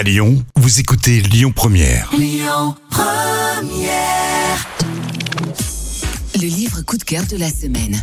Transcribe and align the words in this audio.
À 0.00 0.02
Lyon, 0.02 0.42
vous 0.56 0.80
écoutez 0.80 1.20
Lyon 1.20 1.52
Première. 1.54 2.10
Le 6.36 6.46
livre 6.46 6.80
coup 6.80 6.96
de 6.96 7.04
cœur 7.04 7.26
de 7.26 7.36
la 7.36 7.50
semaine. 7.50 8.02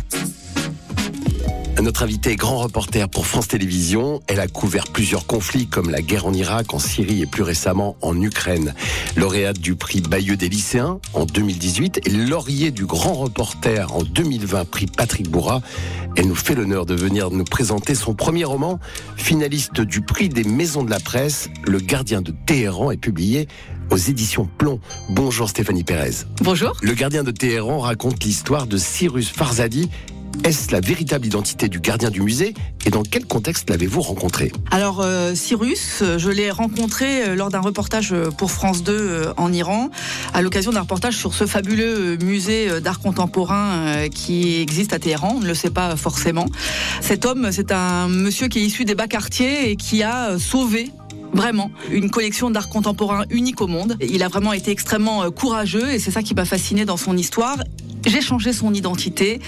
Notre 1.82 2.02
invitée 2.02 2.32
est 2.32 2.36
grand 2.36 2.58
reporter 2.58 3.08
pour 3.08 3.26
France 3.26 3.48
Télévisions. 3.48 4.20
Elle 4.26 4.40
a 4.40 4.46
couvert 4.46 4.88
plusieurs 4.88 5.26
conflits 5.26 5.68
comme 5.68 5.90
la 5.90 6.02
guerre 6.02 6.26
en 6.26 6.32
Irak, 6.32 6.74
en 6.74 6.78
Syrie 6.78 7.22
et 7.22 7.26
plus 7.26 7.42
récemment 7.42 7.96
en 8.00 8.20
Ukraine. 8.20 8.74
Lauréate 9.16 9.58
du 9.58 9.74
prix 9.74 10.00
Bayeux 10.00 10.36
des 10.36 10.48
lycéens 10.48 10.98
en 11.14 11.24
2018 11.24 12.06
et 12.06 12.10
laurier 12.10 12.72
du 12.72 12.84
grand 12.84 13.14
reporter 13.14 13.94
en 13.94 14.02
2020, 14.02 14.64
prix 14.66 14.86
Patrick 14.86 15.30
Bourra. 15.30 15.62
Elle 16.16 16.26
nous 16.26 16.34
fait 16.34 16.56
l'honneur 16.56 16.84
de 16.84 16.94
venir 16.94 17.30
nous 17.30 17.44
présenter 17.44 17.94
son 17.94 18.12
premier 18.12 18.44
roman, 18.44 18.80
finaliste 19.28 19.82
du 19.82 20.00
prix 20.00 20.30
des 20.30 20.42
maisons 20.42 20.82
de 20.82 20.88
la 20.88 21.00
presse. 21.00 21.50
Le 21.66 21.80
gardien 21.80 22.22
de 22.22 22.32
Téhéran 22.46 22.92
est 22.92 22.96
publié 22.96 23.46
aux 23.90 23.98
éditions 23.98 24.48
Plomb. 24.56 24.80
Bonjour 25.10 25.50
Stéphanie 25.50 25.84
Pérez. 25.84 26.24
Bonjour. 26.40 26.74
Le 26.80 26.94
gardien 26.94 27.24
de 27.24 27.30
Téhéran 27.30 27.80
raconte 27.80 28.24
l'histoire 28.24 28.66
de 28.66 28.78
Cyrus 28.78 29.28
Farzadi. 29.28 29.90
Est-ce 30.44 30.72
la 30.72 30.80
véritable 30.80 31.26
identité 31.26 31.68
du 31.68 31.80
gardien 31.80 32.10
du 32.10 32.22
musée 32.22 32.54
et 32.86 32.90
dans 32.90 33.02
quel 33.02 33.26
contexte 33.26 33.68
l'avez-vous 33.68 34.00
rencontré? 34.00 34.52
Alors 34.70 35.00
euh, 35.00 35.34
Cyrus, 35.34 36.02
je 36.16 36.30
l'ai 36.30 36.50
rencontré 36.50 37.22
euh, 37.22 37.34
lors 37.34 37.50
d'un 37.50 37.60
reportage 37.60 38.14
pour 38.36 38.50
France 38.50 38.82
2 38.82 38.92
euh, 38.92 39.32
en 39.36 39.52
Iran, 39.52 39.90
à 40.32 40.40
l'occasion 40.40 40.70
d'un 40.70 40.82
reportage 40.82 41.16
sur 41.16 41.34
ce 41.34 41.46
fabuleux 41.46 42.16
musée 42.18 42.80
d'art 42.80 43.00
contemporain 43.00 44.08
qui 44.08 44.60
existe 44.60 44.92
à 44.92 44.98
Téhéran. 44.98 45.34
On 45.36 45.40
ne 45.40 45.46
le 45.46 45.54
sait 45.54 45.70
pas 45.70 45.96
forcément. 45.96 46.46
Cet 47.00 47.26
homme, 47.26 47.48
c'est 47.50 47.72
un 47.72 48.08
monsieur 48.08 48.48
qui 48.48 48.60
est 48.60 48.64
issu 48.64 48.84
des 48.84 48.94
bas 48.94 49.06
quartiers 49.06 49.70
et 49.70 49.76
qui 49.76 50.02
a 50.02 50.38
sauvé 50.38 50.90
Vraiment, 51.34 51.70
une 51.90 52.10
collection 52.10 52.48
d'art 52.50 52.70
contemporain 52.70 53.24
unique 53.28 53.60
au 53.60 53.66
monde. 53.66 53.98
Il 54.00 54.22
a 54.22 54.28
vraiment 54.28 54.54
été 54.54 54.70
extrêmement 54.70 55.30
courageux 55.30 55.90
et 55.90 55.98
c'est 55.98 56.10
ça 56.10 56.22
qui 56.22 56.34
m'a 56.34 56.46
fasciné 56.46 56.86
dans 56.86 56.96
son 56.96 57.18
histoire. 57.18 57.58
J'ai 58.06 58.20
changé 58.22 58.52
son 58.52 58.72
identité 58.72 59.40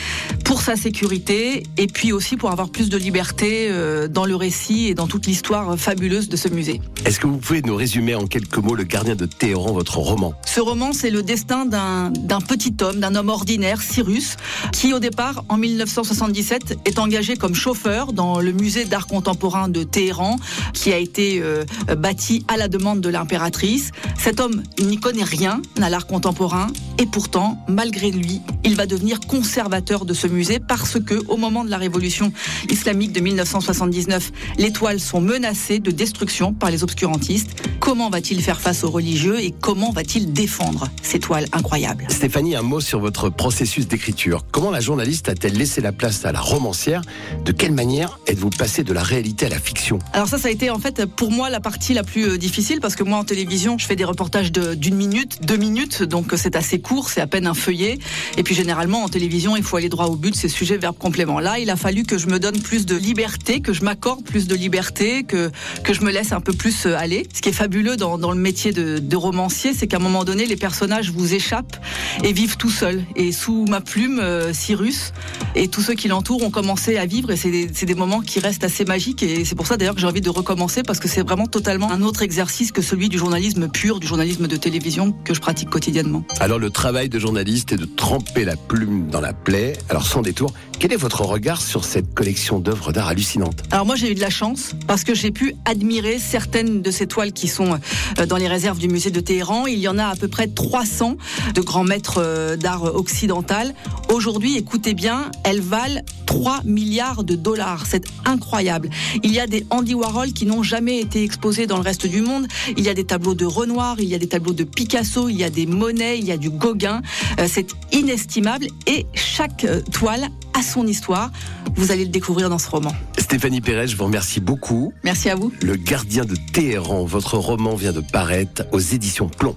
pour 0.50 0.62
sa 0.62 0.74
sécurité 0.74 1.62
et 1.76 1.86
puis 1.86 2.12
aussi 2.12 2.36
pour 2.36 2.50
avoir 2.50 2.70
plus 2.70 2.88
de 2.88 2.96
liberté 2.96 3.68
euh, 3.70 4.08
dans 4.08 4.26
le 4.26 4.34
récit 4.34 4.88
et 4.88 4.94
dans 4.94 5.06
toute 5.06 5.28
l'histoire 5.28 5.78
fabuleuse 5.78 6.28
de 6.28 6.36
ce 6.36 6.48
musée. 6.48 6.80
Est-ce 7.04 7.20
que 7.20 7.28
vous 7.28 7.36
pouvez 7.36 7.62
nous 7.62 7.76
résumer 7.76 8.16
en 8.16 8.26
quelques 8.26 8.56
mots 8.56 8.74
Le 8.74 8.82
gardien 8.82 9.14
de 9.14 9.26
Téhéran, 9.26 9.72
votre 9.72 9.98
roman? 9.98 10.34
Ce 10.44 10.58
roman, 10.58 10.92
c'est 10.92 11.10
le 11.10 11.22
destin 11.22 11.66
d'un 11.66 12.10
petit 12.40 12.74
homme, 12.82 12.98
d'un 12.98 13.14
homme 13.14 13.28
ordinaire, 13.28 13.80
Cyrus, 13.80 14.38
qui 14.72 14.92
au 14.92 14.98
départ, 14.98 15.44
en 15.48 15.56
1977, 15.56 16.78
est 16.84 16.98
engagé 16.98 17.36
comme 17.36 17.54
chauffeur 17.54 18.12
dans 18.12 18.40
le 18.40 18.50
musée 18.50 18.86
d'art 18.86 19.06
contemporain 19.06 19.68
de 19.68 19.84
Téhéran, 19.84 20.34
qui 20.74 20.92
a 20.92 20.98
été 20.98 21.40
euh, 21.40 21.64
bâti 21.96 22.44
à 22.48 22.56
la 22.56 22.66
demande 22.66 23.00
de 23.00 23.08
l'impératrice. 23.08 23.92
Cet 24.18 24.40
homme, 24.40 24.64
n'y 24.80 24.96
connaît 24.96 25.22
rien 25.22 25.62
à 25.80 25.90
l'art 25.90 26.08
contemporain, 26.08 26.66
et 26.98 27.06
pourtant, 27.06 27.64
malgré 27.68 28.10
lui, 28.10 28.40
il 28.64 28.74
va 28.74 28.86
devenir 28.86 29.20
conservateur 29.20 30.04
de 30.04 30.12
ce 30.12 30.26
musée 30.26 30.39
parce 30.66 30.98
que, 31.00 31.14
au 31.28 31.36
moment 31.36 31.64
de 31.64 31.70
la 31.70 31.78
révolution 31.78 32.32
islamique 32.68 33.12
de 33.12 33.20
1979, 33.20 34.32
les 34.58 34.72
toiles 34.72 35.00
sont 35.00 35.20
menacées 35.20 35.78
de 35.78 35.90
destruction 35.90 36.52
par 36.52 36.70
les 36.70 36.82
obscurantistes. 36.82 37.50
Comment 37.90 38.08
va-t-il 38.08 38.40
faire 38.40 38.60
face 38.60 38.84
aux 38.84 38.90
religieux 38.90 39.40
et 39.40 39.50
comment 39.50 39.90
va-t-il 39.90 40.32
défendre 40.32 40.88
ces 41.02 41.18
toiles 41.18 41.46
incroyables? 41.50 42.06
Stéphanie, 42.08 42.54
un 42.54 42.62
mot 42.62 42.78
sur 42.78 43.00
votre 43.00 43.30
processus 43.30 43.88
d'écriture. 43.88 44.44
Comment 44.52 44.70
la 44.70 44.78
journaliste 44.78 45.28
a-t-elle 45.28 45.54
laissé 45.54 45.80
la 45.80 45.90
place 45.90 46.24
à 46.24 46.30
la 46.30 46.38
romancière? 46.40 47.02
De 47.44 47.50
quelle 47.50 47.72
manière 47.72 48.20
êtes-vous 48.28 48.50
passé 48.50 48.84
de 48.84 48.92
la 48.92 49.02
réalité 49.02 49.46
à 49.46 49.48
la 49.48 49.58
fiction? 49.58 49.98
Alors 50.12 50.28
ça, 50.28 50.38
ça 50.38 50.46
a 50.46 50.50
été 50.52 50.70
en 50.70 50.78
fait 50.78 51.04
pour 51.04 51.32
moi 51.32 51.50
la 51.50 51.58
partie 51.58 51.92
la 51.92 52.04
plus 52.04 52.28
euh, 52.28 52.38
difficile 52.38 52.78
parce 52.80 52.94
que 52.94 53.02
moi 53.02 53.18
en 53.18 53.24
télévision, 53.24 53.76
je 53.76 53.86
fais 53.86 53.96
des 53.96 54.04
reportages 54.04 54.52
de- 54.52 54.74
d'une 54.74 54.94
minute, 54.94 55.40
deux 55.44 55.56
minutes, 55.56 56.04
donc 56.04 56.32
euh, 56.32 56.36
c'est 56.36 56.54
assez 56.54 56.80
court, 56.80 57.08
c'est 57.08 57.20
à 57.20 57.26
peine 57.26 57.48
un 57.48 57.54
feuillet. 57.54 57.98
Et 58.36 58.44
puis 58.44 58.54
généralement 58.54 59.02
en 59.02 59.08
télévision, 59.08 59.56
il 59.56 59.64
faut 59.64 59.76
aller 59.76 59.88
droit 59.88 60.06
au 60.06 60.14
but, 60.14 60.36
c'est 60.36 60.48
sujet, 60.48 60.76
verbe, 60.78 60.96
complément. 60.96 61.40
Là, 61.40 61.58
il 61.58 61.68
a 61.70 61.76
fallu 61.76 62.04
que 62.04 62.18
je 62.18 62.28
me 62.28 62.38
donne 62.38 62.60
plus 62.60 62.86
de 62.86 62.94
liberté, 62.94 63.60
que 63.60 63.72
je 63.72 63.82
m'accorde 63.82 64.22
plus 64.22 64.46
de 64.46 64.54
liberté, 64.54 65.24
que 65.24 65.50
que 65.82 65.92
je 65.92 66.02
me 66.02 66.12
laisse 66.12 66.30
un 66.30 66.40
peu 66.40 66.52
plus 66.52 66.86
euh, 66.86 66.96
aller. 66.96 67.26
Ce 67.34 67.42
qui 67.42 67.48
est 67.48 67.52
fabuleux 67.52 67.79
dans, 67.82 68.32
le 68.32 68.38
métier 68.38 68.72
de, 68.72 68.98
de 68.98 69.16
romancier, 69.16 69.72
c'est 69.74 69.86
qu'à 69.86 69.96
un 69.96 70.00
moment 70.00 70.24
donné, 70.24 70.46
les 70.46 70.56
personnages 70.56 71.10
vous 71.10 71.34
échappent 71.34 71.76
et 72.22 72.32
vivent 72.32 72.56
tout 72.56 72.70
seuls. 72.70 73.02
Et 73.16 73.32
sous 73.32 73.64
ma 73.66 73.80
plume, 73.80 74.18
euh, 74.20 74.52
Cyrus 74.52 75.12
et 75.54 75.68
tous 75.68 75.82
ceux 75.82 75.94
qui 75.94 76.08
l'entourent 76.08 76.42
ont 76.42 76.50
commencé 76.50 76.96
à 76.96 77.06
vivre 77.06 77.30
et 77.30 77.36
c'est 77.36 77.50
des, 77.50 77.66
des 77.66 77.94
moments 77.94 78.20
qui 78.20 78.40
restent 78.40 78.64
assez 78.64 78.84
magiques 78.84 79.22
et 79.22 79.44
c'est 79.44 79.54
pour 79.54 79.66
ça 79.66 79.76
d'ailleurs 79.76 79.94
que 79.94 80.00
j'ai 80.00 80.06
envie 80.06 80.20
de 80.20 80.30
recommencer 80.30 80.82
parce 80.82 81.00
que 81.00 81.08
c'est 81.08 81.22
vraiment 81.22 81.46
totalement 81.46 81.90
un 81.90 82.02
autre 82.02 82.22
exercice 82.22 82.72
que 82.72 82.82
celui 82.82 83.08
du 83.08 83.18
journalisme 83.18 83.68
pur, 83.68 84.00
du 84.00 84.06
journalisme 84.06 84.46
de 84.46 84.56
télévision 84.56 85.12
que 85.24 85.34
je 85.34 85.40
pratique 85.40 85.70
quotidiennement. 85.70 86.24
Alors 86.38 86.58
le 86.58 86.70
travail 86.70 87.08
de 87.08 87.18
journaliste 87.18 87.72
est 87.72 87.76
de 87.76 87.84
tremper 87.84 88.44
la 88.44 88.56
plume 88.56 89.08
dans 89.08 89.20
la 89.20 89.32
plaie. 89.32 89.72
Alors 89.88 90.06
sans 90.06 90.22
détour, 90.22 90.52
quel 90.78 90.92
est 90.92 90.96
votre 90.96 91.22
regard 91.22 91.60
sur 91.60 91.84
cette 91.84 92.14
collection 92.14 92.58
d'œuvres 92.58 92.92
d'art 92.92 93.08
hallucinantes? 93.08 93.62
Alors 93.70 93.86
moi 93.86 93.96
j'ai 93.96 94.10
eu 94.10 94.14
de 94.14 94.20
la 94.20 94.30
chance 94.30 94.72
parce 94.86 95.04
que 95.04 95.14
j'ai 95.14 95.30
pu 95.30 95.54
admirer 95.64 96.18
certaines 96.18 96.80
de 96.82 96.90
ces 96.90 97.06
toiles 97.06 97.32
qui 97.32 97.48
sont 97.48 97.78
euh, 98.18 98.26
dans 98.26 98.36
les 98.36 98.48
réserves 98.48 98.78
du 98.78 98.88
musée 98.88 99.10
de 99.10 99.20
Téhéran. 99.20 99.66
Il 99.66 99.78
y 99.78 99.88
en 99.88 99.98
a 99.98 100.06
à 100.06 100.16
peu 100.16 100.28
près 100.28 100.46
300 100.46 101.16
de 101.54 101.60
grands 101.60 101.84
maîtres 101.84 102.18
euh, 102.18 102.56
d'art 102.56 102.84
occidental. 102.94 103.74
Aujourd'hui, 104.08 104.56
écoutez 104.56 104.94
bien, 104.94 105.30
elles 105.44 105.60
valent 105.60 106.02
3 106.26 106.60
milliards 106.64 107.24
de 107.24 107.34
dollars. 107.34 107.84
C'est 107.88 108.04
incroyable. 108.24 108.90
Il 109.22 109.32
y 109.32 109.40
a 109.40 109.46
des 109.46 109.66
Andy 109.70 109.94
Warhol 109.94 110.32
qui 110.32 110.46
n'ont 110.46 110.62
jamais 110.62 111.00
été 111.00 111.22
exposés 111.24 111.66
dans 111.66 111.76
le 111.76 111.82
reste 111.82 112.06
du 112.06 112.20
monde. 112.20 112.46
Il 112.76 112.84
y 112.84 112.88
a 112.88 112.94
des 112.94 113.04
tableaux 113.04 113.34
de 113.34 113.44
Renoir, 113.46 113.96
il 113.98 114.08
y 114.08 114.14
a 114.14 114.18
des 114.18 114.28
tableaux 114.28 114.52
de 114.52 114.64
Picasso, 114.64 115.28
il 115.28 115.36
y 115.36 115.44
a 115.44 115.50
des 115.50 115.66
Monet, 115.66 116.18
il 116.18 116.24
y 116.24 116.32
a 116.32 116.36
du 116.36 116.50
Gauguin. 116.50 117.02
Euh, 117.38 117.46
C'est 117.50 117.74
inestimable 117.92 118.66
et 118.86 119.06
chaque 119.14 119.64
euh, 119.64 119.80
toile 119.92 120.28
a 120.54 120.62
son 120.62 120.86
histoire. 120.86 121.30
Vous 121.76 121.92
allez 121.92 122.04
le 122.04 122.10
découvrir 122.10 122.50
dans 122.50 122.58
ce 122.58 122.68
roman. 122.68 122.92
Stéphanie 123.18 123.60
Pérez, 123.60 123.88
je 123.88 123.96
vous 123.96 124.04
remercie 124.04 124.40
beaucoup. 124.40 124.92
Merci 125.04 125.30
à 125.30 125.34
vous. 125.34 125.52
Le 125.62 125.76
gardien 125.76 126.24
de 126.24 126.36
Téhéran, 126.52 127.04
votre 127.04 127.38
roman 127.38 127.74
vient 127.74 127.92
de 127.92 128.00
paraître 128.00 128.64
aux 128.72 128.80
éditions 128.80 129.28
Plomb. 129.28 129.54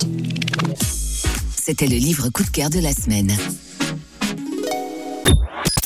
C'était 1.56 1.88
le 1.88 1.96
livre 1.96 2.30
coup 2.30 2.44
de 2.44 2.50
cœur 2.50 2.70
de 2.70 2.80
la 2.80 2.94
semaine. 2.94 3.36